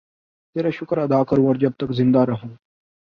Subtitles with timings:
[0.55, 2.49] تیرا شکر ادا کروں اور جب تک زندہ رہوں